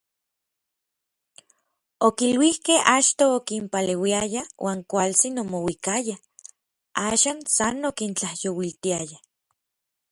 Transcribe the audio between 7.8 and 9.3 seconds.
okintlajyouiltiaya.